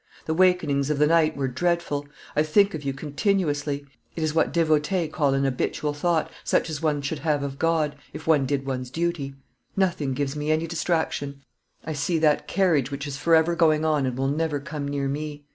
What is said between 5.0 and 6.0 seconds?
call an habitual